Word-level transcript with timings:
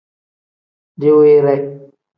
Diwiire. 0.99 1.55